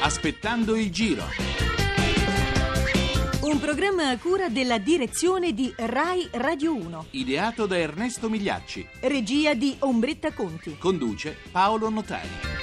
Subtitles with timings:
[0.00, 1.24] Aspettando il giro.
[3.42, 7.06] Un programma a cura della direzione di Rai Radio 1.
[7.12, 8.86] Ideato da Ernesto Migliacci.
[9.00, 10.76] Regia di Ombretta Conti.
[10.78, 12.57] Conduce Paolo Notari.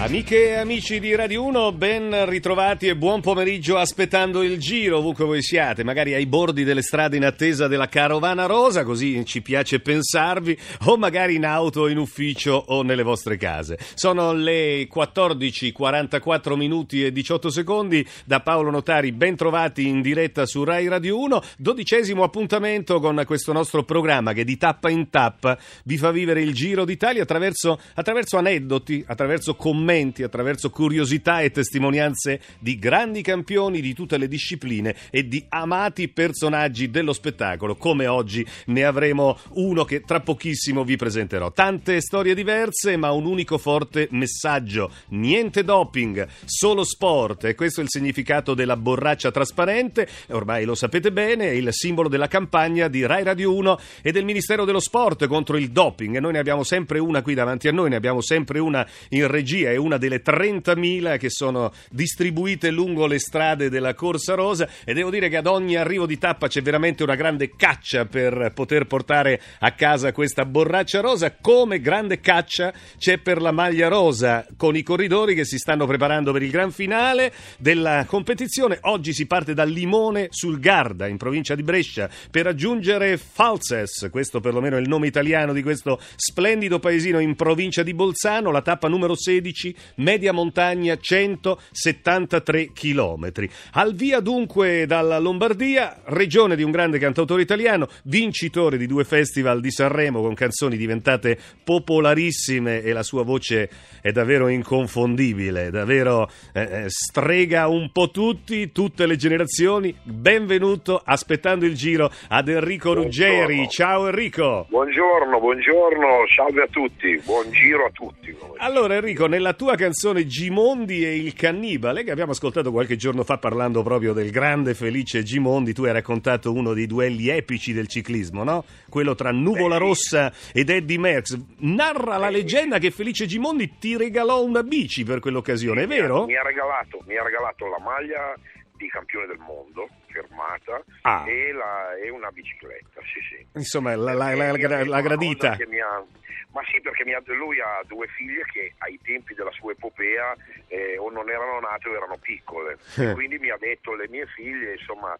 [0.00, 5.24] Amiche e amici di Radio 1, ben ritrovati e buon pomeriggio aspettando il giro ovunque
[5.24, 9.80] voi siate, magari ai bordi delle strade in attesa della carovana rosa, così ci piace
[9.80, 13.76] pensarvi, o magari in auto, in ufficio o nelle vostre case.
[13.94, 20.62] Sono le 14.44 minuti e 18 secondi da Paolo Notari, ben trovati in diretta su
[20.62, 25.98] Rai Radio 1, dodicesimo appuntamento con questo nostro programma che di tappa in tappa vi
[25.98, 32.42] fa vivere il giro d'Italia attraverso, attraverso aneddoti, attraverso commenti commenti, attraverso curiosità e testimonianze
[32.58, 38.46] di grandi campioni di tutte le discipline e di amati personaggi dello spettacolo, come oggi
[38.66, 41.52] ne avremo uno che tra pochissimo vi presenterò.
[41.52, 47.44] Tante storie diverse, ma un unico forte messaggio: niente doping, solo sport.
[47.44, 50.06] E questo è il significato della borraccia trasparente.
[50.28, 54.26] Ormai lo sapete bene, è il simbolo della campagna di Rai Radio 1 e del
[54.26, 56.16] Ministero dello Sport contro il doping.
[56.16, 59.26] E noi ne abbiamo sempre una qui davanti a noi, ne abbiamo sempre una in
[59.28, 64.68] regia una delle 30.000 che sono distribuite lungo le strade della Corsa Rosa.
[64.84, 68.52] E devo dire che ad ogni arrivo di tappa c'è veramente una grande caccia per
[68.54, 74.46] poter portare a casa questa borraccia rosa, come grande caccia c'è per la maglia rosa
[74.56, 78.78] con i corridori che si stanno preparando per il gran finale della competizione.
[78.82, 84.40] Oggi si parte da Limone sul Garda in provincia di Brescia per raggiungere Falses, questo
[84.40, 88.88] perlomeno è il nome italiano di questo splendido paesino in provincia di Bolzano, la tappa
[88.88, 93.48] numero 16 media montagna 173 km.
[93.72, 99.60] Al via dunque dalla Lombardia, regione di un grande cantautore italiano, vincitore di due festival
[99.60, 103.68] di Sanremo con canzoni diventate popolarissime e la sua voce
[104.00, 109.94] è davvero inconfondibile, davvero eh, eh strega un po' tutti, tutte le generazioni.
[110.02, 113.68] Benvenuto aspettando il giro ad Enrico Ruggeri.
[113.68, 114.66] Ciao Enrico.
[114.68, 118.36] Buongiorno, buongiorno, salve a tutti, buon giro a tutti.
[118.58, 123.38] Allora Enrico, nella tua canzone Gimondi e il cannibale, che abbiamo ascoltato qualche giorno fa
[123.38, 128.44] parlando proprio del grande felice Gimondi, tu hai raccontato uno dei duelli epici del ciclismo,
[128.44, 128.64] no?
[128.88, 131.38] Quello tra Nuvola Rossa ed Eddie Merckx.
[131.58, 136.24] Narra la leggenda che Felice Gimondi ti regalò una bici per quell'occasione, è vero?
[136.24, 138.34] Mi ha regalato, mi ha regalato la maglia
[138.76, 141.24] di campione del mondo firmata ah.
[141.28, 143.46] e, la, e, una bicicletta, sì sì.
[143.54, 145.52] Insomma, la, la, la, la gradita.
[145.52, 146.04] Ha,
[146.50, 150.34] ma sì, perché ha, lui ha due figlie che ai tempi della sua epopea
[150.66, 152.78] eh, o non erano nate o erano piccole.
[152.96, 153.12] Eh.
[153.12, 155.14] Quindi mi ha detto le mie figlie, insomma,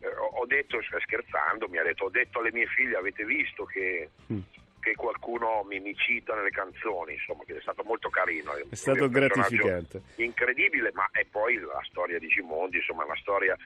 [0.00, 4.10] eh, ho detto, scherzando, mi ha detto, ho detto alle mie figlie, avete visto che...
[4.32, 4.40] Mm
[4.82, 8.52] che qualcuno mi, mi, cita nelle canzoni, insomma, che è stato molto carino.
[8.52, 10.02] È, è stato gratificante.
[10.16, 13.56] Incredibile, ma è poi la storia di Gimondi, insomma, una storia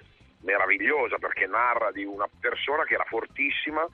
[0.47, 3.85] meravigliosa perché narra di una persona che era fortissima,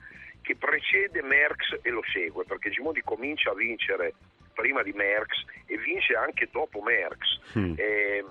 [0.41, 4.13] che precede Merckx e lo segue, perché Gimondi comincia a vincere
[4.53, 7.57] prima di Merckx e vince anche dopo Merckx.
[7.57, 7.73] Mm.
[7.75, 8.25] Eh,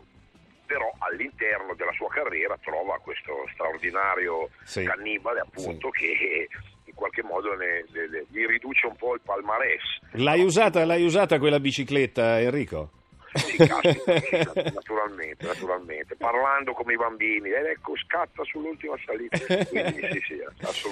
[0.65, 4.85] però all'interno della sua carriera trova questo straordinario sì.
[4.85, 5.99] cannibale appunto sì.
[6.01, 6.49] che
[6.85, 9.83] in qualche modo ne, ne, ne, gli riduce un po' il palmarès.
[10.13, 13.02] L'hai, usata, l'hai usata quella bicicletta Enrico?
[13.35, 20.21] Sì, caspita, naturalmente, naturalmente, parlando come i bambini, ed ecco scatta sull'ultima salita, quindi sì,
[20.27, 20.91] sì, assolutamente.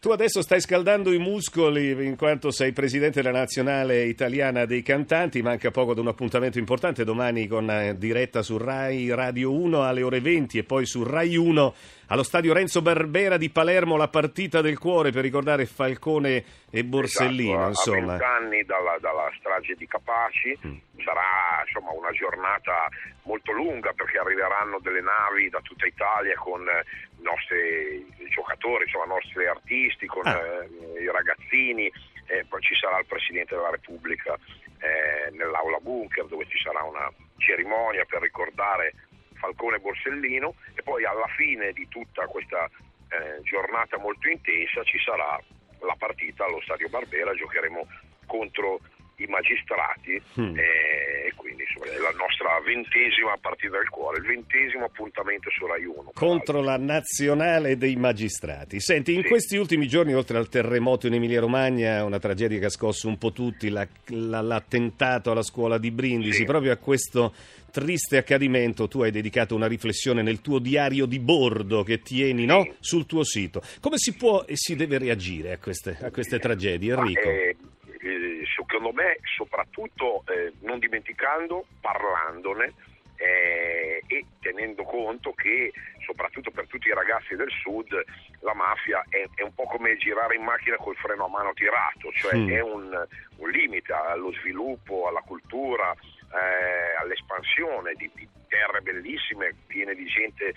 [0.00, 5.42] Tu adesso stai scaldando i muscoli in quanto sei presidente della nazionale italiana dei cantanti,
[5.42, 10.02] manca poco ad un appuntamento importante domani con eh, diretta su Rai Radio 1 alle
[10.02, 11.74] ore 20 e poi su Rai 1
[12.06, 17.68] allo stadio Renzo Barbera di Palermo la partita del cuore per ricordare Falcone e Borsellino.
[17.68, 18.14] Esatto, insomma.
[18.14, 20.76] a anni dalla, dalla, strage di Capaci mm.
[21.04, 22.88] sarà insomma, una giornata
[23.30, 29.08] molto lunga perché arriveranno delle navi da tutta Italia con i nostri giocatori, insomma, i
[29.20, 30.34] nostri artisti, con ah.
[30.34, 31.90] eh, i ragazzini.
[32.26, 34.34] Eh, poi ci sarà il Presidente della Repubblica
[34.78, 38.94] eh, nell'aula bunker dove ci sarà una cerimonia per ricordare
[39.34, 42.70] Falcone Borsellino e poi alla fine di tutta questa
[43.08, 45.40] eh, giornata molto intensa ci sarà
[45.80, 47.86] la partita allo Stadio Barbera, giocheremo
[48.26, 48.78] contro
[49.22, 50.56] i magistrati mm.
[50.56, 55.84] e quindi insomma, è la nostra ventesima partita del cuore, il ventesimo appuntamento su Rai
[55.84, 56.12] 1.
[56.14, 58.80] Contro la nazionale dei magistrati.
[58.80, 59.28] Senti, in sì.
[59.28, 63.18] questi ultimi giorni, oltre al terremoto in Emilia Romagna, una tragedia che ha scosso un
[63.18, 66.44] po' tutti, la, la, l'attentato alla scuola di Brindisi, sì.
[66.44, 67.32] proprio a questo
[67.70, 72.74] triste accadimento tu hai dedicato una riflessione nel tuo diario di bordo che tieni no?
[72.80, 73.62] sul tuo sito.
[73.80, 77.28] Come si può e si deve reagire a queste, a queste tragedie, Enrico?
[77.28, 77.56] Eh,
[78.70, 82.72] secondo me soprattutto eh, non dimenticando, parlandone
[83.16, 85.72] eh, e tenendo conto che
[86.06, 87.92] soprattutto per tutti i ragazzi del sud
[88.40, 92.10] la mafia è, è un po' come girare in macchina col freno a mano tirato,
[92.12, 92.48] cioè Mm.
[92.48, 93.06] è un,
[93.36, 100.54] un limite allo sviluppo, alla cultura, eh, all'espansione di, di terre bellissime, piene di gente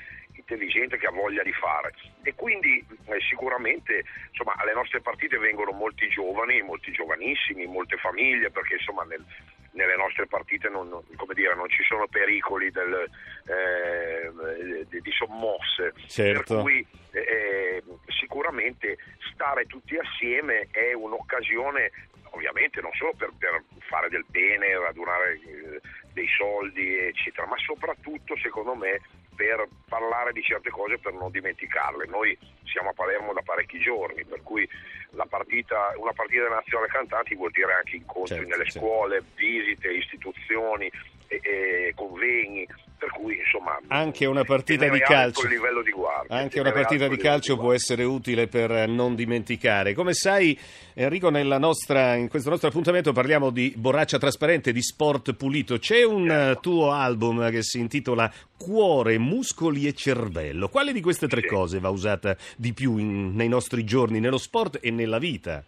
[0.54, 1.94] intelligente che ha voglia di fare.
[2.24, 8.52] E quindi eh, sicuramente insomma, alle nostre partite vengono molti giovani, molti giovanissimi, molte famiglie,
[8.52, 9.26] perché insomma nel-
[9.74, 11.02] nelle nostre partite non,
[11.34, 13.10] dire, non ci sono pericoli del,
[13.48, 15.94] eh, di, di sommosse.
[16.08, 16.54] Certo.
[16.56, 17.84] Per cui eh,
[18.20, 18.98] sicuramente
[19.34, 21.92] stare tutti assieme è un'occasione,
[22.32, 25.82] ovviamente non solo per, per fare del bene, radunare eh,
[26.14, 29.02] dei soldi, eccetera, ma soprattutto secondo me
[29.44, 32.06] per parlare di certe cose per non dimenticarle.
[32.08, 34.68] Noi siamo a Palermo da parecchi giorni, per cui
[35.12, 38.80] la partita, una partita della nazionale cantanti vuol dire anche incontri Certo, nelle certo.
[38.80, 40.90] scuole, visite, istituzioni,
[41.28, 42.66] e, e convegni,
[42.98, 45.48] per cui insomma Anche una partita di calcio.
[45.48, 45.58] di
[45.92, 49.94] guardia, Anche una partita di calcio di può essere utile per non dimenticare.
[49.94, 50.58] Come sai,
[50.94, 55.78] Enrico, nella nostra- in questo nostro appuntamento parliamo di borraccia trasparente, di sport pulito.
[55.80, 60.70] C'è un eh, tuo album che si intitola Cuore, muscoli e cervello.
[60.70, 61.48] Quale di queste tre Sì.
[61.48, 65.64] cose va usata di più in- nei nostri giorni, nello sport e nella vita?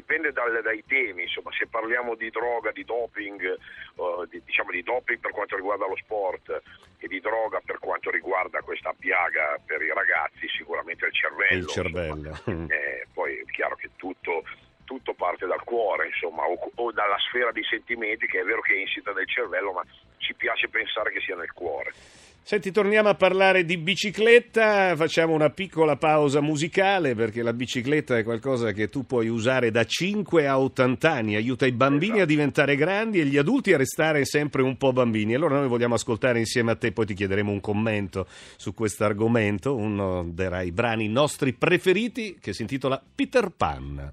[0.00, 4.82] Dipende dal- dai temi, insomma, se parliamo di droga, di doping, eh, di, diciamo di
[4.82, 6.62] doping per quanto riguarda lo sport
[6.98, 11.58] e di droga per quanto riguarda questa piaga per i ragazzi, sicuramente il cervello.
[11.58, 12.28] Il cervello.
[12.28, 12.74] insomma.
[12.74, 14.42] Eh, poi è chiaro che tutto,
[14.84, 18.72] tutto parte dal cuore, insomma, o, o dalla sfera di sentimenti, che è vero che
[18.72, 19.84] è insita nel cervello, ma
[20.16, 21.92] ci piace pensare che sia nel cuore.
[22.42, 28.24] Senti, torniamo a parlare di bicicletta, facciamo una piccola pausa musicale perché la bicicletta è
[28.24, 32.24] qualcosa che tu puoi usare da 5 a 80 anni, aiuta i bambini Esatto.
[32.24, 35.34] a diventare grandi e gli adulti a restare sempre un po' bambini.
[35.34, 38.26] Allora noi vogliamo ascoltare insieme a te, poi ti chiederemo un commento
[38.56, 44.12] su questo argomento, uno dei brani nostri preferiti che si intitola Peter Pan.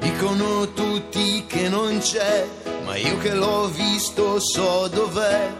[0.00, 2.44] Dicono tutti che non c'è,
[2.84, 5.50] ma io che l'ho visto so dov'è.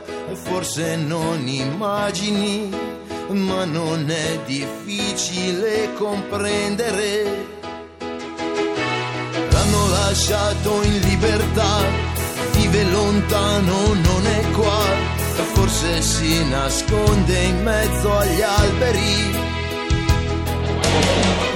[0.56, 2.70] Forse non immagini,
[3.28, 7.46] ma non è difficile comprendere.
[9.50, 11.82] L'hanno lasciato in libertà,
[12.52, 14.82] vive lontano, non è qua.
[15.52, 19.54] Forse si nasconde in mezzo agli alberi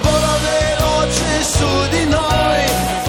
[0.03, 3.00] vola veloce su di noi,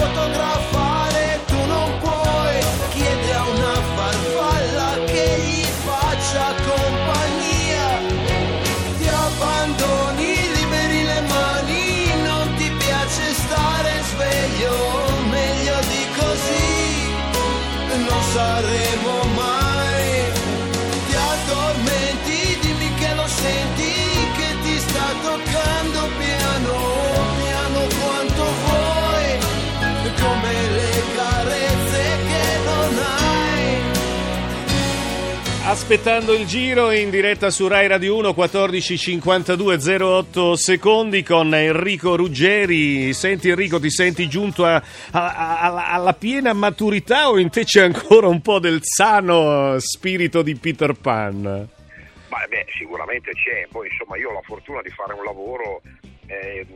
[35.72, 43.14] Aspettando il giro in diretta su Rai Radio 1 14.52 08 secondi con Enrico Ruggeri.
[43.14, 44.74] Senti Enrico, ti senti giunto a-
[45.12, 50.92] a- a- alla, piena maturità o invece ancora un po' del sano spirito di Peter
[50.92, 51.40] Pan?
[51.40, 55.80] Ma, beh, sicuramente c'è, poi insomma io ho la fortuna di fare un lavoro
[56.26, 56.66] ehm,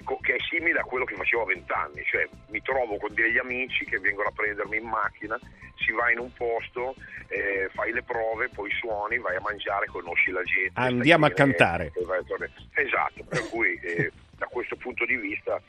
[0.00, 3.38] che, che è simile a quello che facevo a vent'anni, cioè mi trovo con degli
[3.38, 5.38] amici che vengono a prendermi in macchina,
[5.76, 6.94] si va in un posto,
[7.28, 10.72] eh, fai le prove, poi suoni, vai a mangiare, conosci la gente.
[10.74, 11.92] Andiamo a bene, cantare.
[11.94, 12.50] e a.
[12.74, 15.60] Esatto, per cui eh, da questo punto di vista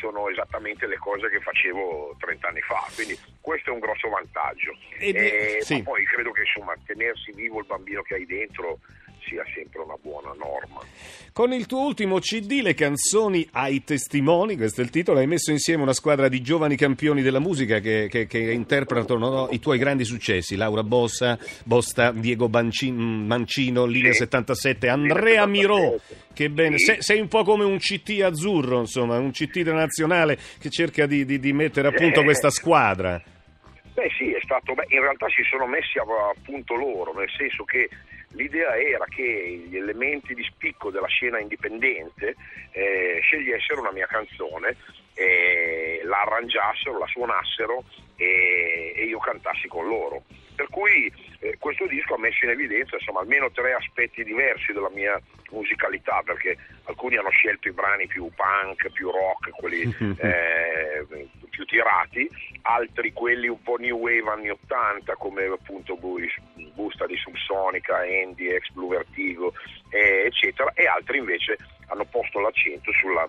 [0.00, 4.76] sono esattamente le cose che facevo 30 anni fa, quindi questo è un grosso vantaggio.
[4.98, 5.82] Ed- Eh, sì.
[5.82, 8.78] poi credo che insomma tenersi vivo il bambino che hai dentro
[9.28, 10.80] sia sempre una buona norma.
[11.32, 15.50] Con il tuo ultimo CD, Le canzoni ai testimoni, questo è il titolo, hai messo
[15.50, 19.76] insieme una squadra di giovani campioni della musica che, che- che interpretano no, i tuoi
[19.78, 24.18] grandi successi, Laura Bossa, Bosta, Diego Bancin- Mancino, Linea Sì.
[24.18, 26.24] 77, Andrea Mirò, 77.
[26.32, 26.84] che bene, Sì.
[26.86, 31.24] sei, sei un po' come un CT azzurro, insomma, un CT nazionale che cerca di,
[31.26, 32.24] di- di mettere a punto Eh.
[32.24, 33.20] questa squadra.
[33.92, 37.30] Beh sì, è stato, beh, in realtà si sono messi a, a punto loro, nel
[37.36, 37.88] senso che
[38.30, 42.36] l'idea era che gli elementi di spicco della scena indipendente
[42.72, 44.76] eh, scegliessero una mia canzone,
[45.14, 47.84] eh, la arrangiassero, la suonassero
[48.16, 50.24] e, e io cantassi con loro.
[50.54, 54.90] Per cui eh, questo disco ha messo in evidenza insomma, almeno tre aspetti diversi della
[54.90, 59.82] mia musicalità, perché alcuni hanno scelto i brani più punk, più rock, quelli
[60.18, 61.06] eh,
[61.50, 62.28] più tirati,
[62.62, 65.96] altri quelli un po' new wave anni 80 come appunto
[66.74, 67.16] Busta di
[67.66, 69.52] Subsonica, Andy, ex Blue Vertigo,
[69.90, 71.56] eh, eccetera, e altri invece
[71.88, 73.26] hanno posto l'accento sulla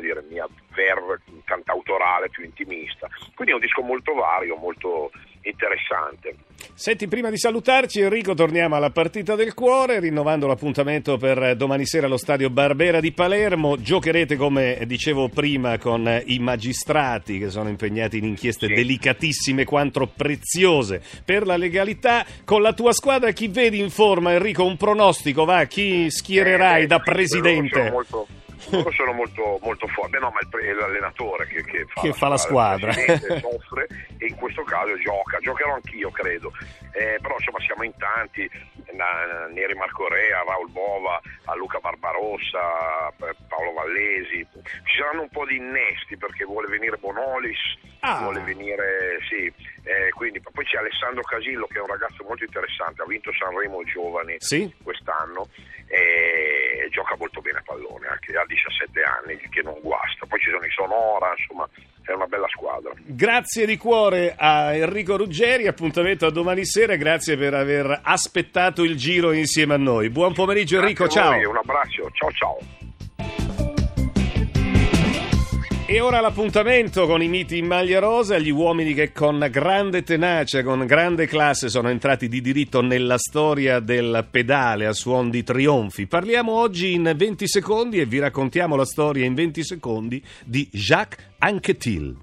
[0.00, 3.08] dire, mia ver cantautorale più intimista.
[3.34, 5.10] Quindi è un disco molto vario, molto
[5.50, 6.36] interessante.
[6.74, 12.06] Senti, prima di salutarci Enrico torniamo alla partita del cuore, rinnovando l'appuntamento per domani sera
[12.06, 13.80] allo stadio Barbera di Palermo.
[13.80, 18.74] Giocherete, come dicevo prima, con i magistrati che sono impegnati in inchieste sì.
[18.74, 22.24] delicatissime quanto preziose per la legalità.
[22.44, 24.64] Con la tua squadra chi vedi in forma, Enrico?
[24.64, 25.64] Un pronostico, va?
[25.64, 27.90] Chi schiererai eh, da presidente?
[27.90, 28.26] Molto
[28.70, 32.28] loro sono molto, molto forti, no, ma è l'allenatore che, che, fa, che la fa,
[32.28, 32.92] la squadra.
[33.40, 33.86] soffre
[34.18, 36.52] e in questo caso gioca, giocherò anch'io credo,
[36.92, 38.48] eh, però insomma siamo in tanti,
[39.52, 43.12] Neri Marco Rea, Raul Bova, a Luca Barbarossa,
[43.48, 44.46] Paolo Vallesi,
[44.84, 47.58] ci saranno un po' di innesti perché vuole venire Bonolis,
[48.00, 48.20] ah.
[48.20, 49.52] vuole venire, sì,
[49.86, 53.84] eh, quindi, poi c'è Alessandro Casillo che è un ragazzo molto interessante, ha vinto Sanremo
[53.84, 54.72] Giovani sì?
[54.82, 55.48] quest'anno.
[55.88, 56.35] E
[56.96, 60.24] gioca molto bene a pallone, anche a 17 anni, che non guasta.
[60.24, 61.68] Poi ci sono i Sonora, insomma,
[62.02, 62.92] è una bella squadra.
[62.96, 68.96] Grazie di cuore a Enrico Ruggeri, appuntamento a domani sera, grazie per aver aspettato il
[68.96, 70.08] giro insieme a noi.
[70.08, 71.36] Buon pomeriggio Enrico, ciao.
[71.50, 72.85] Un abbraccio, ciao ciao.
[75.88, 80.64] E ora l'appuntamento con i miti in maglia rosa, gli uomini che con grande tenacia,
[80.64, 86.08] con grande classe sono entrati di diritto nella storia del pedale a suon di trionfi.
[86.08, 91.24] Parliamo oggi in 20 secondi e vi raccontiamo la storia in 20 secondi di Jacques
[91.38, 92.16] Anquetil.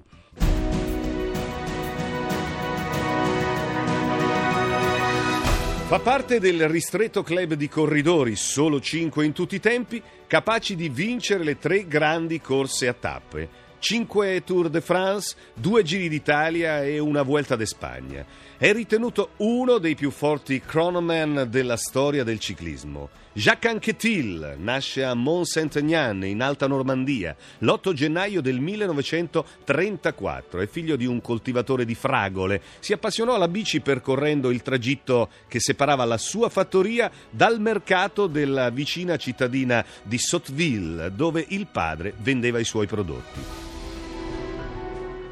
[5.93, 10.01] Fa parte del ristretto club di corridori, solo 5 in tutti i tempi,
[10.33, 13.47] capaci di vincere le tre grandi corse a tappe.
[13.77, 18.25] 5 Tour de France, due Giri d'Italia e una Vuelta d'Espagna.
[18.57, 23.09] È ritenuto uno dei più forti chronoman della storia del ciclismo.
[23.35, 30.61] Jacques Anquetil nasce a Mont-Saint-Aignan, in Alta Normandia, l'8 gennaio del 1934.
[30.61, 32.61] È figlio di un coltivatore di fragole.
[32.77, 38.69] Si appassionò alla bici percorrendo il tragitto che separava la sua fattoria dal mercato della
[38.69, 43.73] vicina cittadina di Sotteville, dove il padre vendeva i suoi prodotti.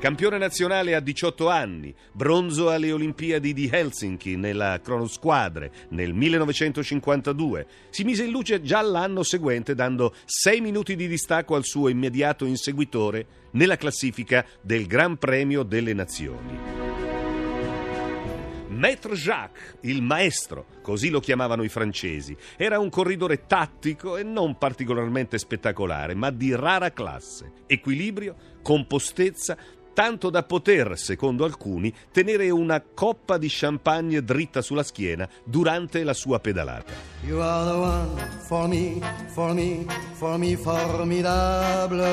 [0.01, 7.67] Campione nazionale a 18 anni, bronzo alle Olimpiadi di Helsinki nella cronosquadre nel 1952.
[7.91, 12.45] Si mise in luce già l'anno seguente dando 6 minuti di distacco al suo immediato
[12.45, 16.57] inseguitore nella classifica del Gran Premio delle Nazioni.
[18.69, 24.57] Maître Jacques, il maestro, così lo chiamavano i francesi, era un corridore tattico e non
[24.57, 27.51] particolarmente spettacolare, ma di rara classe.
[27.67, 29.57] Equilibrio, compostezza,
[29.93, 36.13] tanto da poter, secondo alcuni, tenere una coppa di champagne dritta sulla schiena durante la
[36.13, 36.93] sua pedalata.
[37.23, 38.99] You are the one for me,
[39.33, 42.09] for me, for me formidable.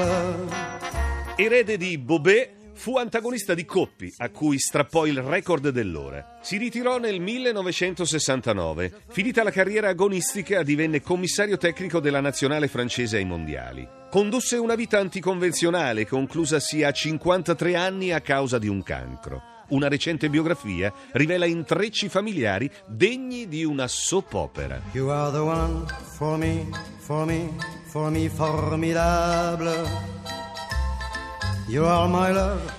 [1.36, 6.38] Erede di Bobet, Fu antagonista di Coppi, a cui strappò il record dell'ora.
[6.42, 9.02] Si ritirò nel 1969.
[9.08, 13.97] Finita la carriera agonistica, divenne commissario tecnico della nazionale francese ai mondiali.
[14.10, 19.42] Condusse una vita anticonvenzionale, conclusasi a 53 anni a causa di un cancro.
[19.68, 24.80] Una recente biografia rivela intrecci familiari degni di una soap opera.
[24.92, 25.84] You are the one
[26.16, 26.66] for me,
[27.00, 29.76] for me, for me formidable.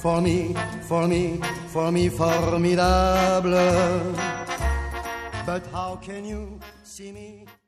[0.00, 0.20] For.
[5.46, 7.59] But how can you see me?